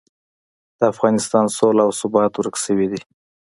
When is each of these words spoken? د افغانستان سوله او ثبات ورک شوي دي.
د 0.77 0.79
افغانستان 0.93 1.45
سوله 1.57 1.81
او 1.85 1.91
ثبات 2.01 2.31
ورک 2.35 2.55
شوي 2.65 2.87
دي. 2.91 3.01